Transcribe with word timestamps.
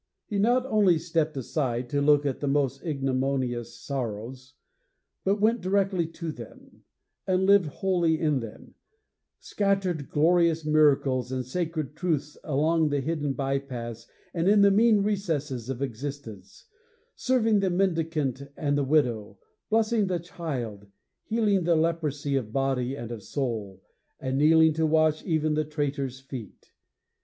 He 0.25 0.39
not 0.39 0.63
simply 0.63 0.97
stepped 0.97 1.37
aside 1.37 1.87
to 1.91 2.01
look 2.01 2.25
at 2.25 2.39
the 2.39 2.47
most 2.47 2.83
ignominious 2.83 3.75
sorrows, 3.79 4.55
but 5.23 5.39
went 5.39 5.61
directly 5.61 6.07
to 6.07 6.31
them, 6.31 6.81
and 7.27 7.45
lived 7.45 7.67
wholly 7.67 8.19
in 8.19 8.39
them; 8.39 8.73
scattered 9.37 10.09
glorious 10.09 10.65
miracles 10.65 11.31
and 11.31 11.45
sacred 11.45 11.95
truths 11.95 12.35
along 12.43 12.89
the 12.89 12.99
hidden 12.99 13.33
by 13.33 13.59
paths 13.59 14.07
and 14.33 14.47
in 14.47 14.61
the 14.63 14.71
mean 14.71 15.03
recesses 15.03 15.69
of 15.69 15.83
existence; 15.83 16.65
serving 17.15 17.59
the 17.59 17.69
mendicant 17.69 18.41
and 18.57 18.75
the 18.75 18.83
widow, 18.83 19.37
blessing 19.69 20.07
the 20.07 20.17
child, 20.17 20.87
healing 21.25 21.63
the 21.63 21.75
leprosy 21.75 22.35
of 22.35 22.51
body 22.51 22.95
and 22.95 23.11
of 23.11 23.21
soul, 23.21 23.83
and 24.19 24.39
kneeling 24.39 24.73
to 24.73 24.83
wash 24.87 25.23
even 25.27 25.53
the 25.53 25.63
traitor's 25.63 26.19
feet.' 26.19 26.71